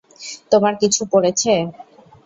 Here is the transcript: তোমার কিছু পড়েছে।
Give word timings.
তোমার 0.51 0.73
কিছু 0.81 1.01
পড়েছে। 1.11 1.53